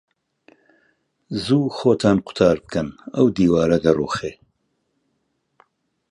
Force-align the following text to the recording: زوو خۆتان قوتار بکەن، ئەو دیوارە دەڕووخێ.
زوو 1.43 1.73
خۆتان 1.77 2.17
قوتار 2.25 2.57
بکەن، 2.63 2.87
ئەو 3.15 3.27
دیوارە 3.35 3.77
دەڕووخێ. 3.85 4.31